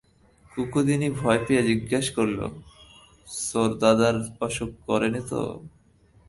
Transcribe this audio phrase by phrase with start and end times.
[0.51, 2.45] কুকুদিনী ভয় পেয়ে জিজ্ঞাসা করলে,
[3.27, 5.41] ছোড়দাদার অসুখ করে নি তো?